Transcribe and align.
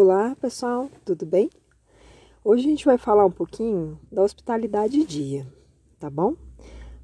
Olá 0.00 0.36
pessoal, 0.40 0.88
tudo 1.04 1.26
bem? 1.26 1.50
Hoje 2.44 2.66
a 2.66 2.70
gente 2.70 2.84
vai 2.84 2.96
falar 2.96 3.26
um 3.26 3.32
pouquinho 3.32 3.98
da 4.12 4.22
hospitalidade 4.22 5.04
dia, 5.04 5.44
tá 5.98 6.08
bom? 6.08 6.36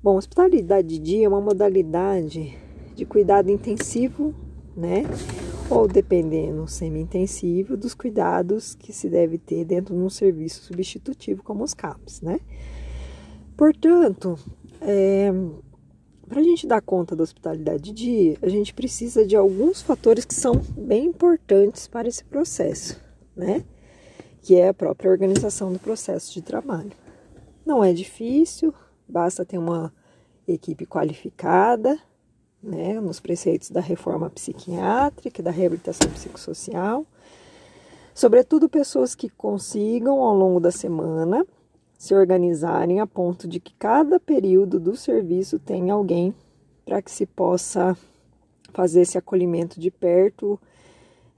Bom, 0.01 0.17
hospitalidade 0.17 1.01
dia 1.01 1.27
é 1.27 1.29
uma 1.29 1.41
modalidade 1.41 2.57
de 2.95 3.05
cuidado 3.05 3.51
intensivo, 3.51 4.33
né? 4.77 5.03
Ou 5.69 5.89
dependendo 5.89 6.69
semi-intensivo 6.69 7.77
dos 7.77 7.95
cuidados 7.95 8.77
que 8.77 8.93
se 8.93 9.09
deve 9.09 9.39
ter 9.39 9.65
dentro 9.65 9.93
de 9.93 10.01
um 10.01 10.09
serviço 10.09 10.63
substitutivo 10.63 11.43
como 11.43 11.65
os 11.65 11.75
CAPs, 11.75 12.21
né? 12.21 12.39
Portanto, 13.57 14.39
é, 14.81 15.33
para 16.35 16.41
a 16.41 16.45
gente 16.45 16.67
dar 16.67 16.83
conta 16.83 17.15
da 17.15 17.23
hospitalidade 17.23 17.81
de 17.81 17.93
dia, 17.93 18.39
a 18.43 18.49
gente 18.49 18.75
precisa 18.75 19.25
de 19.25 19.37
alguns 19.37 19.81
fatores 19.81 20.25
que 20.25 20.35
são 20.35 20.61
bem 20.77 21.07
importantes 21.07 21.87
para 21.87 22.09
esse 22.09 22.25
processo, 22.25 23.01
né? 23.37 23.65
Que 24.43 24.57
é 24.57 24.67
a 24.67 24.75
própria 24.75 25.09
organização 25.09 25.73
do 25.73 25.79
processo 25.79 26.33
de 26.33 26.43
trabalho. 26.43 26.91
Não 27.65 27.85
é 27.85 27.93
difícil, 27.93 28.75
basta 29.09 29.45
ter 29.45 29.59
uma 29.59 29.95
equipe 30.45 30.85
qualificada, 30.85 31.97
né, 32.61 33.01
nos 33.01 33.21
preceitos 33.21 33.71
da 33.71 33.81
reforma 33.81 34.29
psiquiátrica, 34.29 35.41
da 35.41 35.53
reabilitação 35.53 36.11
psicossocial, 36.11 37.07
sobretudo 38.13 38.69
pessoas 38.69 39.15
que 39.15 39.29
consigam 39.29 40.21
ao 40.21 40.35
longo 40.35 40.59
da 40.59 40.73
semana 40.73 41.47
se 42.05 42.15
organizarem 42.15 43.01
a 43.01 43.07
ponto 43.07 43.49
de 43.49 43.59
que 43.59 43.73
cada 43.79 44.21
período 44.21 44.79
do 44.79 44.95
serviço 44.95 45.59
tenha 45.59 45.95
alguém 45.95 46.35
para 46.85 47.01
que 47.01 47.11
se 47.11 47.25
possa 47.25 47.97
fazer 48.75 49.01
esse 49.01 49.17
acolhimento 49.17 49.81
de 49.81 49.91
perto, 49.91 50.61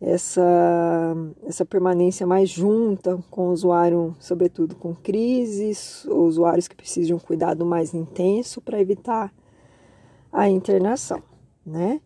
essa, 0.01 1.15
essa 1.45 1.65
permanência 1.65 2.27
mais 2.27 2.51
junta 2.51 3.17
com 3.31 3.47
o 3.47 3.53
usuário, 3.53 4.17
sobretudo 4.19 4.75
com 4.75 4.93
crises, 4.93 6.05
usuários 6.07 6.67
que 6.67 6.75
precisam 6.75 7.07
de 7.07 7.15
um 7.15 7.25
cuidado 7.25 7.65
mais 7.65 7.95
intenso 7.95 8.61
para 8.61 8.81
evitar 8.81 9.33
a 10.33 10.49
internação, 10.49 11.23
né? 11.65 12.01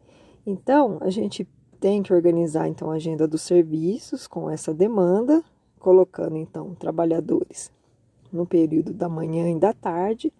Então, 0.44 0.98
a 1.00 1.08
gente 1.08 1.48
tem 1.80 2.02
que 2.02 2.12
organizar 2.12 2.68
então 2.68 2.90
a 2.90 2.96
agenda 2.96 3.26
dos 3.26 3.40
serviços 3.40 4.26
com 4.26 4.50
essa 4.50 4.74
demanda, 4.74 5.42
colocando 5.78 6.36
então 6.36 6.74
trabalhadores 6.74 7.70
no 8.32 8.46
período 8.46 8.92
da 8.92 9.08
manhã 9.08 9.50
e 9.50 9.58
da 9.58 9.72
tarde. 9.72 10.32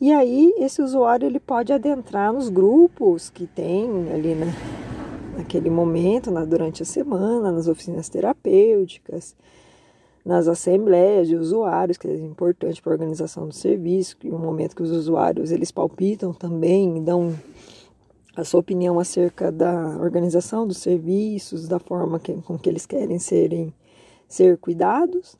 E 0.00 0.12
aí 0.12 0.52
esse 0.58 0.82
usuário 0.82 1.26
ele 1.26 1.40
pode 1.40 1.72
adentrar 1.72 2.32
nos 2.32 2.48
grupos 2.48 3.30
que 3.30 3.46
tem 3.46 3.88
ali 4.12 4.34
na, 4.34 4.46
naquele 5.38 5.70
momento, 5.70 6.30
na, 6.30 6.44
durante 6.44 6.82
a 6.82 6.86
semana, 6.86 7.50
nas 7.50 7.66
oficinas 7.66 8.08
terapêuticas, 8.08 9.34
nas 10.24 10.48
assembleias 10.48 11.28
de 11.28 11.36
usuários, 11.36 11.96
que 11.96 12.08
é 12.08 12.16
importante 12.16 12.82
para 12.82 12.92
a 12.92 12.94
organização 12.94 13.46
do 13.46 13.54
serviço, 13.54 14.16
é 14.24 14.28
um 14.28 14.38
momento 14.38 14.74
que 14.74 14.82
os 14.82 14.90
usuários 14.90 15.52
eles 15.52 15.70
palpitam 15.70 16.32
também, 16.32 17.02
dão 17.02 17.32
a 18.36 18.44
sua 18.44 18.60
opinião 18.60 18.98
acerca 18.98 19.50
da 19.50 19.96
organização 19.98 20.66
dos 20.66 20.78
serviços, 20.78 21.66
da 21.66 21.78
forma 21.78 22.18
que, 22.18 22.34
com 22.42 22.58
que 22.58 22.68
eles 22.68 22.84
querem 22.84 23.18
serem 23.18 23.72
ser 24.28 24.58
cuidados, 24.58 25.36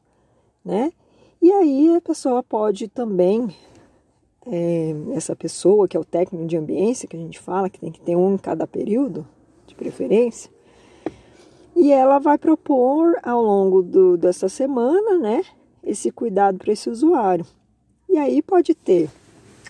né? 0.65 0.93
E 1.41 1.53
aí 1.53 1.95
a 1.95 2.01
pessoa 2.01 2.43
pode 2.43 2.89
também, 2.89 3.55
é, 4.47 4.95
essa 5.13 5.37
pessoa 5.37 5.87
que 5.87 5.97
é 5.97 6.01
o 6.01 6.05
técnico 6.05 6.47
de 6.47 6.57
ambiência, 6.57 7.09
que 7.09 7.17
a 7.17 7.21
gente 7.21 7.39
fala 7.39 7.71
que 7.71 7.79
tem 7.79 7.93
que 7.93 8.01
ter 8.01 8.17
um 8.17 8.35
em 8.35 8.39
cada 8.39 8.67
período, 8.67 9.27
de 9.67 9.75
preferência, 9.75 10.51
e 11.75 11.93
ela 11.93 12.19
vai 12.19 12.39
propor 12.39 13.19
ao 13.23 13.43
longo 13.43 13.83
do, 13.83 14.17
dessa 14.17 14.49
semana, 14.49 15.19
né, 15.19 15.43
esse 15.85 16.11
cuidado 16.11 16.59
para 16.59 16.73
esse 16.73 16.89
usuário. 16.89 17.47
E 18.09 18.17
aí 18.17 18.41
pode 18.41 18.75
ter 18.75 19.11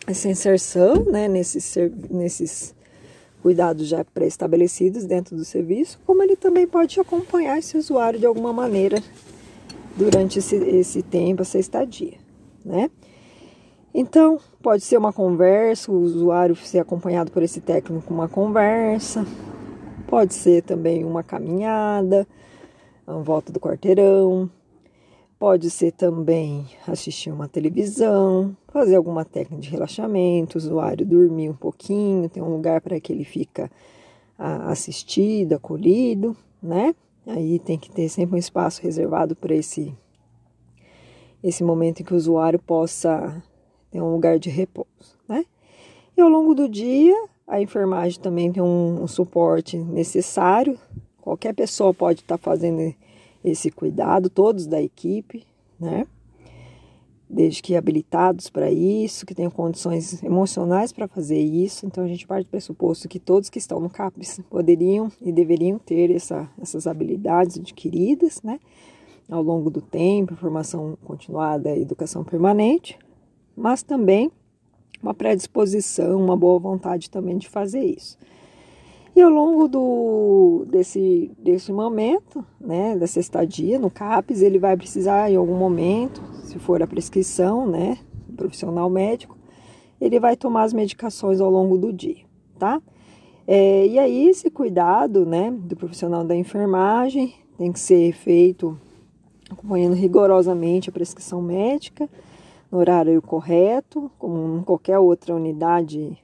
essa 0.07 0.29
inserção, 0.29 1.05
né, 1.07 1.27
nesses, 1.27 1.77
nesses 2.09 2.75
cuidados 3.43 3.89
já 3.89 4.05
pré-estabelecidos 4.05 5.05
dentro 5.05 5.37
do 5.37 5.45
serviço, 5.45 5.99
como 6.07 6.23
ele 6.23 6.37
também 6.37 6.67
pode 6.67 6.99
acompanhar 7.01 7.59
esse 7.59 7.77
usuário 7.77 8.19
de 8.19 8.27
alguma 8.27 8.53
maneira 8.53 9.03
durante 9.97 10.39
esse, 10.39 10.57
esse 10.57 11.03
tempo, 11.03 11.43
essa 11.43 11.59
estadia, 11.59 12.19
né? 12.65 12.91
Então, 13.95 14.39
pode 14.63 14.85
ser 14.85 14.99
uma 14.99 15.13
conversa, 15.13 15.91
o 15.91 15.99
usuário 15.99 16.55
ser 16.55 16.81
acompanhado 16.81 17.33
por 17.33 17.43
esse 17.43 17.63
técnico 17.63 18.13
uma 18.13 18.29
conversa, 18.29 19.27
pode 20.07 20.35
ser 20.35 20.63
também 20.63 21.03
uma 21.03 21.23
caminhada, 21.23 22.29
uma 23.07 23.23
volta 23.23 23.51
do 23.51 23.59
quarteirão, 23.59 24.51
pode 25.39 25.71
ser 25.71 25.93
também 25.93 26.67
assistir 26.87 27.31
uma 27.31 27.49
televisão, 27.49 28.55
fazer 28.69 28.97
alguma 28.97 29.25
técnica 29.25 29.63
de 29.63 29.71
relaxamento, 29.71 30.57
o 30.57 30.61
usuário 30.61 31.07
dormir 31.07 31.49
um 31.49 31.57
pouquinho, 31.57 32.29
tem 32.29 32.43
um 32.43 32.51
lugar 32.51 32.83
para 32.83 33.01
que 33.01 33.13
ele 33.13 33.25
fica 33.25 33.71
ah, 34.39 34.71
assistido, 34.71 35.55
acolhido, 35.55 36.37
né? 36.63 36.95
Aí 37.27 37.59
tem 37.59 37.77
que 37.77 37.91
ter 37.91 38.09
sempre 38.09 38.37
um 38.37 38.39
espaço 38.39 38.81
reservado 38.83 39.35
para 39.35 39.55
esse, 39.55 39.93
esse 41.43 41.65
momento 41.65 42.01
em 42.01 42.05
que 42.05 42.15
o 42.15 42.17
usuário 42.17 42.59
possa 42.59 43.43
ter 43.91 44.01
um 44.01 44.13
lugar 44.13 44.39
de 44.39 44.49
repouso, 44.49 45.19
né? 45.29 45.45
E 46.17 46.21
ao 46.21 46.29
longo 46.29 46.55
do 46.55 46.69
dia, 46.69 47.15
a 47.47 47.61
enfermagem 47.61 48.21
também 48.21 48.53
tem 48.53 48.63
um, 48.63 49.03
um 49.03 49.07
suporte 49.09 49.77
necessário. 49.77 50.79
Qualquer 51.21 51.53
pessoa 51.53 51.93
pode 51.93 52.21
estar 52.21 52.39
tá 52.39 52.43
fazendo 52.43 52.95
esse 53.45 53.71
cuidado, 53.71 54.31
todos 54.31 54.67
da 54.67 54.81
equipe, 54.81 55.45
né? 55.79 56.07
Desde 57.29 57.61
que 57.61 57.77
habilitados 57.77 58.49
para 58.49 58.71
isso, 58.71 59.27
que 59.27 59.35
tenham 59.35 59.51
condições 59.51 60.23
emocionais 60.23 60.93
para 60.93 61.09
fazer 61.09 61.39
isso. 61.39 61.85
Então 61.85 62.05
a 62.05 62.09
gente 62.09 62.27
parte 62.27 62.47
do 62.47 62.51
pressuposto 62.51 63.09
que 63.09 63.19
todos 63.19 63.51
que 63.51 63.59
estão 63.59 63.81
no 63.81 63.91
CAPES 63.91 64.41
poderiam 64.49 65.11
e 65.21 65.33
deveriam 65.33 65.79
ter 65.79 66.11
essa, 66.11 66.49
essas 66.61 66.87
habilidades 66.87 67.59
adquiridas, 67.59 68.43
né? 68.43 68.61
Ao 69.29 69.43
longo 69.43 69.71
do 69.71 69.81
tempo, 69.81 70.37
formação 70.37 70.97
continuada, 71.05 71.77
educação 71.77 72.23
permanente, 72.23 72.97
mas 73.57 73.83
também 73.83 74.31
uma 75.03 75.13
predisposição, 75.13 76.23
uma 76.23 76.37
boa 76.37 76.61
vontade 76.61 77.11
também 77.11 77.37
de 77.37 77.49
fazer 77.49 77.85
isso. 77.85 78.17
E 79.17 79.21
ao 79.21 79.31
longo 79.31 79.67
do, 79.67 80.67
desse, 80.69 81.33
desse 81.39 81.73
momento, 81.73 82.45
né, 82.61 82.95
dessa 82.97 83.19
estadia 83.19 83.79
no 83.79 83.91
CAPES, 83.91 84.43
ele 84.43 84.59
vai 84.59 84.77
precisar 84.77 85.31
em 85.31 85.37
algum 85.37 85.57
momento 85.57 86.23
se 86.57 86.59
for 86.59 86.83
a 86.83 86.87
prescrição, 86.87 87.67
né, 87.67 87.99
profissional 88.35 88.89
médico, 88.89 89.37
ele 90.01 90.19
vai 90.19 90.37
tomar 90.37 90.63
as 90.63 90.73
medicações 90.73 91.39
ao 91.39 91.51
longo 91.51 91.77
do 91.77 91.93
dia, 91.93 92.25
tá? 92.59 92.81
É, 93.47 93.87
e 93.87 93.99
aí 93.99 94.29
esse 94.29 94.51
cuidado, 94.51 95.27
né, 95.27 95.51
do 95.51 95.77
profissional 95.77 96.25
da 96.25 96.35
enfermagem 96.35 97.35
tem 97.59 97.71
que 97.71 97.79
ser 97.79 98.13
feito 98.13 98.79
acompanhando 99.51 99.95
rigorosamente 99.95 100.89
a 100.89 100.93
prescrição 100.93 101.43
médica 101.43 102.09
no 102.73 102.79
horário 102.79 103.21
correto, 103.21 104.11
como 104.19 104.59
em 104.59 104.63
qualquer 104.63 104.99
outra 104.99 105.35
unidade 105.35 106.19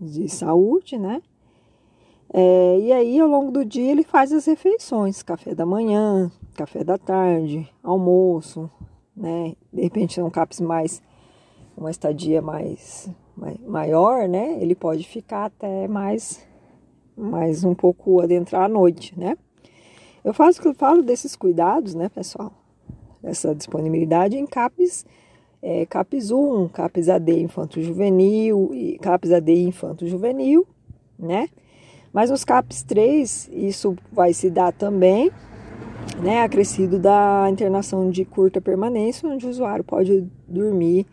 de 0.00 0.28
saúde, 0.28 0.96
né? 0.96 1.22
É, 2.32 2.78
e 2.80 2.92
aí, 2.92 3.20
ao 3.20 3.28
longo 3.28 3.52
do 3.52 3.64
dia, 3.64 3.92
ele 3.92 4.02
faz 4.02 4.32
as 4.32 4.46
refeições: 4.46 5.22
café 5.22 5.54
da 5.54 5.64
manhã, 5.64 6.30
café 6.54 6.82
da 6.82 6.98
tarde, 6.98 7.68
almoço, 7.82 8.70
né? 9.16 9.54
De 9.72 9.82
repente 9.82 10.20
um 10.20 10.30
CAPS 10.30 10.60
mais, 10.60 11.02
uma 11.76 11.90
estadia 11.90 12.42
mais, 12.42 13.08
maior, 13.66 14.28
né? 14.28 14.58
Ele 14.60 14.74
pode 14.74 15.04
ficar 15.04 15.46
até 15.46 15.88
mais, 15.88 16.46
mais 17.16 17.64
um 17.64 17.74
pouco 17.74 18.20
adentrar 18.20 18.64
à 18.64 18.68
noite, 18.68 19.18
né? 19.18 19.36
Eu 20.24 20.34
faço 20.34 20.60
eu 20.66 20.74
falo 20.74 21.02
desses 21.02 21.36
cuidados, 21.36 21.94
né, 21.94 22.08
pessoal? 22.08 22.52
Essa 23.22 23.54
disponibilidade 23.54 24.36
em 24.36 24.46
CAPS, 24.46 25.06
é, 25.62 25.86
CAPS 25.86 26.30
1, 26.30 26.68
CAPS 26.68 27.08
AD 27.08 27.40
Infanto 27.40 27.80
Juvenil 27.80 28.70
e 28.74 28.98
CAPS 28.98 29.32
AD 29.32 29.52
Infanto 29.52 30.06
Juvenil, 30.06 30.66
né? 31.18 31.48
Mas 32.12 32.30
nos 32.30 32.44
CAPS 32.44 32.82
3, 32.82 33.50
isso 33.52 33.96
vai 34.10 34.32
se 34.32 34.50
dar 34.50 34.72
também 34.72 35.30
né, 36.22 36.42
acrescido 36.42 36.98
da 36.98 37.46
internação 37.50 38.10
de 38.10 38.24
curta 38.24 38.60
permanência, 38.60 39.28
onde 39.28 39.46
o 39.46 39.50
usuário 39.50 39.84
pode 39.84 40.26
dormir 40.46 41.06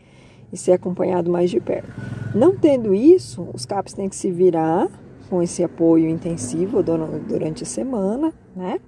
e 0.51 0.57
ser 0.57 0.73
acompanhado 0.73 1.31
mais 1.31 1.49
de 1.49 1.59
perto. 1.59 1.89
Não 2.35 2.55
tendo 2.55 2.93
isso, 2.93 3.47
os 3.53 3.65
CAPs 3.65 3.93
têm 3.93 4.07
que 4.07 4.15
se 4.15 4.31
virar 4.31 4.89
com 5.29 5.41
esse 5.41 5.63
apoio 5.63 6.07
intensivo 6.09 6.83
durante 6.83 7.63
a 7.63 7.65
semana, 7.65 8.33
né? 8.55 8.79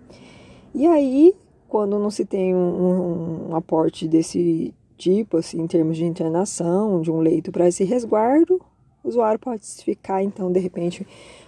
E 0.73 0.85
aí, 0.85 1.33
quando 1.67 1.97
não 1.97 2.11
se 2.11 2.25
tem 2.25 2.53
um, 2.53 3.49
um 3.49 3.55
aporte 3.55 4.07
desse 4.07 4.73
tipo, 4.97 5.37
assim, 5.37 5.61
em 5.61 5.67
termos 5.67 5.97
de 5.97 6.05
internação, 6.05 7.01
de 7.01 7.11
um 7.11 7.19
leito 7.19 7.51
para 7.51 7.67
esse 7.67 7.83
resguardo, 7.83 8.61
o 9.03 9.07
usuário 9.07 9.39
pode 9.39 9.65
ficar, 9.83 10.23
então, 10.23 10.51
de 10.51 10.59
repente, 10.59 11.05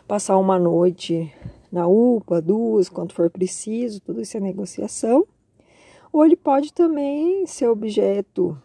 passar 0.07 0.37
uma 0.37 0.57
noite 0.59 1.31
na 1.71 1.87
UPA, 1.87 2.41
duas, 2.41 2.89
quanto 2.89 3.13
for 3.13 3.29
preciso, 3.29 4.01
tudo 4.01 4.21
isso 4.21 4.37
é 4.37 4.39
negociação. 4.39 5.25
Ou 6.11 6.25
ele 6.25 6.35
pode 6.35 6.73
também 6.73 7.45
ser 7.45 7.67
objeto, 7.67 8.57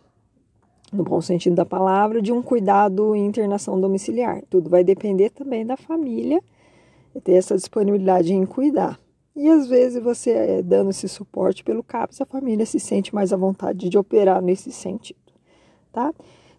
no 0.93 1.03
bom 1.03 1.21
sentido 1.21 1.57
da 1.57 1.67
palavra, 1.67 2.23
de 2.23 2.33
um 2.33 2.43
cuidado 2.43 3.15
em 3.15 3.27
internação 3.27 3.81
domiciliar. 3.81 4.43
Tudo 4.49 4.71
vai 4.71 4.85
depender 4.85 5.31
também 5.31 5.67
da 5.67 5.77
família 5.77 6.43
ter 7.25 7.33
essa 7.33 7.57
disponibilidade 7.57 8.33
em 8.33 8.47
cuidar. 8.47 8.99
E 9.35 9.49
às 9.49 9.67
vezes 9.67 10.03
você 10.03 10.31
eh, 10.31 10.63
dando 10.63 10.91
esse 10.91 11.09
suporte 11.09 11.65
pelo 11.65 11.83
CAPS, 11.83 12.21
a 12.21 12.27
família 12.27 12.67
se 12.67 12.79
sente 12.79 13.15
mais 13.15 13.33
à 13.33 13.37
vontade 13.37 13.89
de 13.89 13.99
operar 13.99 14.43
nesse 14.43 14.71
sentido, 14.71 15.19
tá? 15.91 16.13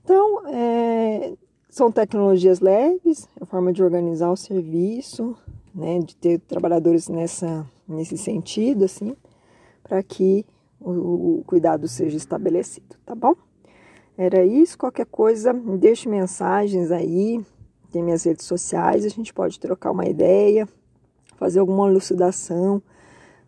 Então, 0.03 0.47
é, 0.47 1.33
são 1.69 1.91
tecnologias 1.91 2.59
leves, 2.59 3.27
a 3.39 3.45
forma 3.45 3.71
de 3.71 3.83
organizar 3.83 4.31
o 4.31 4.35
serviço, 4.35 5.35
né, 5.73 5.99
de 5.99 6.15
ter 6.15 6.39
trabalhadores 6.39 7.07
nessa, 7.07 7.65
nesse 7.87 8.17
sentido, 8.17 8.85
assim, 8.85 9.15
para 9.81 10.01
que 10.03 10.45
o, 10.79 11.39
o 11.39 11.43
cuidado 11.45 11.87
seja 11.87 12.17
estabelecido, 12.17 12.95
tá 13.05 13.15
bom? 13.15 13.35
Era 14.17 14.45
isso, 14.45 14.77
qualquer 14.77 15.07
coisa, 15.07 15.53
deixe 15.53 16.07
mensagens 16.07 16.91
aí, 16.91 17.43
tem 17.91 18.03
minhas 18.03 18.23
redes 18.23 18.45
sociais, 18.45 19.05
a 19.05 19.09
gente 19.09 19.33
pode 19.33 19.59
trocar 19.59 19.91
uma 19.91 20.05
ideia, 20.05 20.67
fazer 21.37 21.59
alguma 21.59 21.89
elucidação, 21.89 22.81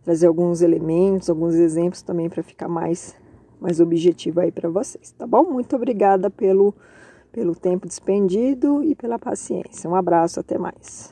trazer 0.03 0.27
alguns 0.27 0.61
elementos, 0.61 1.29
alguns 1.29 1.55
exemplos 1.55 2.01
também 2.01 2.29
para 2.29 2.41
ficar 2.41 2.67
mais, 2.67 3.15
mais 3.59 3.79
objetivo 3.79 4.39
aí 4.39 4.51
para 4.51 4.69
vocês, 4.69 5.11
tá 5.11 5.27
bom? 5.27 5.43
Muito 5.43 5.75
obrigada 5.75 6.29
pelo, 6.29 6.73
pelo 7.31 7.55
tempo 7.55 7.87
despendido 7.87 8.83
e 8.83 8.95
pela 8.95 9.19
paciência. 9.19 9.89
Um 9.89 9.95
abraço, 9.95 10.39
até 10.39 10.57
mais. 10.57 11.11